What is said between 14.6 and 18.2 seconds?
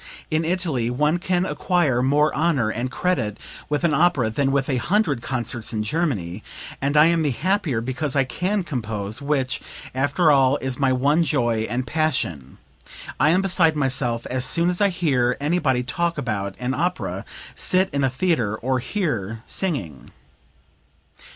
as I hear anybody talk about an opera, sit in a